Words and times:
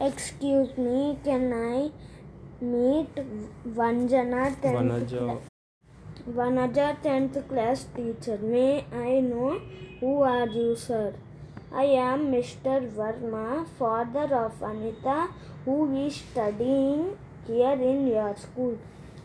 Excuse 0.00 0.76
me, 0.78 1.18
can 1.24 1.52
I 1.52 1.90
meet 2.64 3.14
Vanjana 3.78 4.44
10th 4.62 4.76
Vanaja. 4.78 5.18
cla- 5.18 6.34
Vanaja 6.38 6.86
10th 7.02 7.36
class 7.48 7.84
teacher? 7.96 8.38
May 8.38 8.84
I 8.92 9.20
know 9.20 9.60
who 10.00 10.22
are 10.22 10.46
you, 10.48 10.74
sir? 10.74 11.12
I 11.72 11.84
am 12.04 12.32
Mr. 12.32 12.76
Verma, 12.98 13.66
father 13.78 14.26
of 14.44 14.62
Anita, 14.62 15.28
who 15.64 15.76
is 16.06 16.16
studying 16.16 17.16
here 17.46 17.78
in 17.92 18.06
your 18.08 18.34
school. 18.36 18.78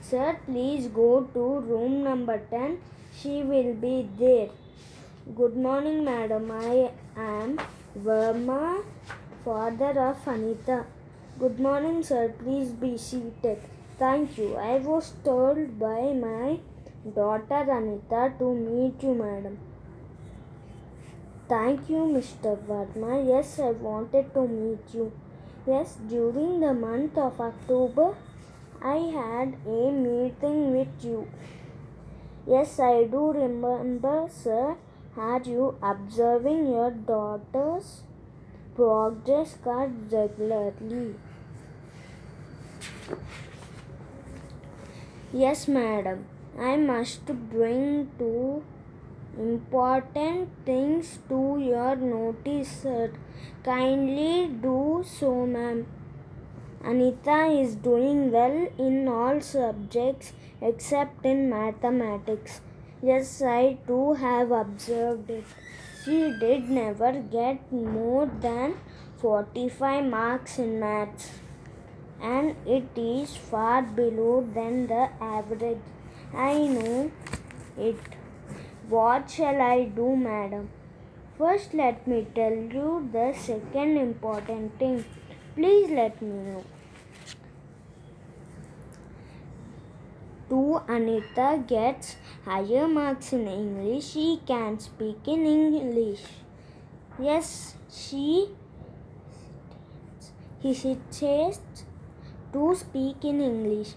Sir, 0.00 0.38
please 0.46 0.88
go 0.88 1.10
to 1.34 1.44
room 1.72 2.02
number 2.02 2.38
10. 2.50 2.78
She 3.20 3.42
will 3.42 3.74
be 3.74 4.08
there. 4.18 4.48
Good 5.36 5.56
morning, 5.56 6.04
madam. 6.04 6.50
I 6.50 6.90
am 7.16 7.60
Verma, 7.96 8.82
father 9.44 9.92
of 10.00 10.26
Anita. 10.26 10.84
Good 11.38 11.58
morning, 11.58 12.02
sir. 12.02 12.32
Please 12.38 12.70
be 12.70 12.96
seated. 12.96 13.58
Thank 13.98 14.38
you. 14.38 14.56
I 14.56 14.78
was 14.78 15.14
told 15.24 15.78
by 15.78 16.12
my 16.12 16.60
daughter 17.16 17.62
Anita 17.76 18.32
to 18.38 18.54
meet 18.54 19.02
you, 19.02 19.14
madam. 19.14 19.58
Thank 21.48 21.90
you, 21.90 22.02
Mr. 22.16 22.56
Verma. 22.68 23.16
Yes, 23.28 23.58
I 23.58 23.70
wanted 23.88 24.32
to 24.34 24.46
meet 24.46 24.94
you. 24.94 25.10
Yes, 25.66 25.96
during 26.08 26.60
the 26.60 26.72
month 26.74 27.18
of 27.18 27.40
October, 27.40 28.14
I 28.82 28.96
had 29.18 29.56
a 29.66 29.90
meeting 29.90 30.76
with 30.76 31.04
you. 31.04 31.26
Yes, 32.46 32.78
I 32.78 33.04
do 33.04 33.32
remember, 33.32 34.28
sir. 34.30 34.76
Are 35.16 35.42
you 35.42 35.76
observing 35.82 36.66
your 36.68 36.90
daughter's 36.90 38.02
progress 38.74 39.56
card 39.62 40.12
regularly? 40.12 41.14
Yes, 45.32 45.66
madam. 45.66 46.26
I 46.58 46.76
must 46.76 47.26
bring 47.26 48.10
two 48.18 48.62
important 49.38 50.50
things 50.66 51.18
to 51.28 51.58
your 51.58 51.96
notice, 51.96 52.68
sir. 52.82 53.10
Kindly 53.64 54.48
do 54.48 55.02
so, 55.06 55.46
ma'am. 55.46 55.86
Anita 56.84 57.46
is 57.46 57.76
doing 57.76 58.30
well 58.30 58.68
in 58.78 59.08
all 59.08 59.40
subjects 59.40 60.32
except 60.60 61.24
in 61.24 61.48
mathematics. 61.48 62.60
Yes, 63.02 63.40
I 63.40 63.78
too 63.86 64.14
have 64.14 64.50
observed 64.50 65.30
it. 65.30 65.44
She 66.04 66.32
did 66.40 66.68
never 66.68 67.12
get 67.12 67.72
more 67.72 68.26
than 68.26 68.74
45 69.18 70.04
marks 70.04 70.58
in 70.58 70.80
maths, 70.80 71.30
and 72.20 72.56
it 72.66 72.88
is 72.96 73.36
far 73.36 73.82
below 73.82 74.44
than 74.54 74.88
the 74.88 75.10
average. 75.20 75.78
I 76.34 76.66
know 76.66 77.12
it. 77.78 77.96
What 78.88 79.30
shall 79.30 79.62
I 79.62 79.84
do, 79.84 80.16
madam? 80.16 80.70
First, 81.38 81.72
let 81.72 82.06
me 82.06 82.26
tell 82.34 82.52
you 82.52 83.08
the 83.12 83.32
second 83.38 83.96
important 83.96 84.78
thing. 84.80 85.04
Please 85.54 85.90
let 85.90 86.20
me 86.20 86.34
know. 86.50 86.64
To 90.50 90.82
Anita 90.88 91.62
gets 91.66 92.16
higher 92.44 92.88
marks 92.88 93.32
in 93.32 93.46
English, 93.46 94.12
she 94.12 94.40
can 94.46 94.78
speak 94.78 95.26
in 95.26 95.46
English. 95.46 96.22
Yes, 97.18 97.76
she 97.90 98.48
hesitates 100.62 101.84
to 102.52 102.74
speak 102.74 103.24
in 103.24 103.40
English. 103.40 103.94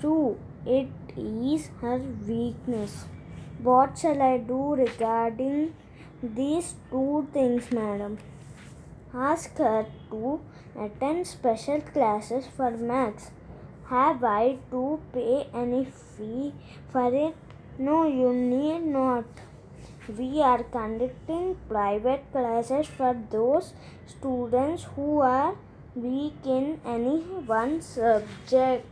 True, 0.00 0.38
it 0.66 0.88
is 1.16 1.70
her 1.80 1.98
weakness. 2.26 3.04
What 3.62 3.98
shall 3.98 4.22
I 4.22 4.38
do 4.38 4.74
regarding 4.74 5.74
these 6.22 6.74
two 6.90 7.28
things, 7.32 7.70
madam? 7.70 8.18
Ask 9.14 9.58
her 9.58 9.86
to 10.10 10.40
attend 10.78 11.26
special 11.26 11.80
classes 11.80 12.46
for 12.56 12.70
maths. 12.70 13.30
Have 13.88 14.22
I 14.24 14.58
to 14.70 15.00
pay 15.12 15.48
any 15.52 15.84
fee 15.84 16.52
for 16.90 17.12
it? 17.12 17.34
No, 17.84 18.06
you 18.06 18.30
need 18.34 18.82
not. 18.94 19.24
We 20.18 20.42
are 20.42 20.62
conducting 20.64 21.56
private 21.66 22.24
classes 22.30 22.86
for 22.86 23.16
those 23.30 23.72
students 24.06 24.82
who 24.94 25.20
are 25.20 25.54
weak 25.94 26.34
in 26.44 26.78
any 26.84 27.20
one 27.52 27.80
subject. 27.80 28.86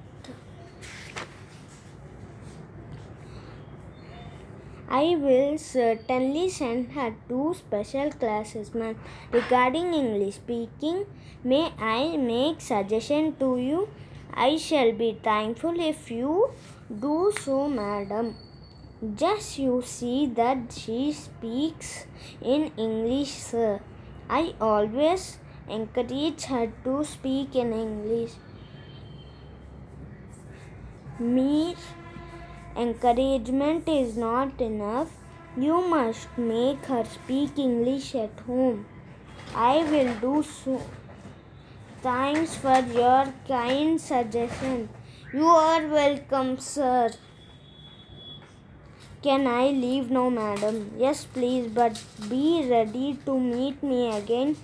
I 4.88 5.16
will 5.26 5.58
certainly 5.58 6.48
send 6.48 6.92
her 6.92 7.14
to 7.28 7.54
special 7.58 8.10
classes, 8.10 8.74
ma'am. 8.74 8.96
Regarding 9.30 9.92
English 9.92 10.36
speaking, 10.36 11.04
may 11.44 11.72
I 11.78 12.16
make 12.16 12.62
suggestion 12.62 13.34
to 13.36 13.58
you? 13.58 13.88
I 14.32 14.56
shall 14.56 14.92
be 14.92 15.18
thankful 15.22 15.78
if 15.78 16.10
you 16.10 16.52
do 17.06 17.32
so, 17.44 17.68
madam. 17.68 18.36
Just 19.00 19.60
you 19.60 19.80
see 19.80 20.26
that 20.26 20.72
she 20.72 21.12
speaks 21.12 22.06
in 22.42 22.72
English, 22.76 23.30
sir. 23.30 23.80
I 24.28 24.54
always 24.60 25.38
encourage 25.68 26.42
her 26.46 26.72
to 26.82 27.04
speak 27.04 27.54
in 27.54 27.72
English. 27.72 28.32
Mere 31.20 31.76
encouragement 32.76 33.88
is 33.88 34.16
not 34.16 34.60
enough. 34.60 35.12
You 35.56 35.80
must 35.88 36.36
make 36.36 36.84
her 36.86 37.04
speak 37.04 37.56
English 37.56 38.16
at 38.16 38.40
home. 38.48 38.84
I 39.54 39.84
will 39.84 40.12
do 40.20 40.42
so. 40.42 40.82
Thanks 42.02 42.56
for 42.56 42.80
your 42.80 43.32
kind 43.46 44.00
suggestion. 44.00 44.88
You 45.32 45.46
are 45.46 45.86
welcome, 45.86 46.58
sir. 46.58 47.10
Can 49.22 49.46
I 49.46 49.68
leave 49.68 50.10
now, 50.10 50.28
madam? 50.30 50.92
Yes, 50.96 51.24
please, 51.24 51.68
but 51.68 52.02
be 52.28 52.66
ready 52.70 53.18
to 53.26 53.38
meet 53.38 53.82
me 53.82 54.16
again 54.16 54.56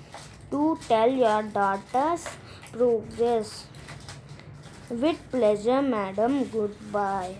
to 0.50 0.78
tell 0.88 1.10
your 1.10 1.42
daughter's 1.42 2.24
progress. 2.72 3.66
With 4.88 5.18
pleasure, 5.30 5.82
madam. 5.82 6.44
Goodbye. 6.44 7.34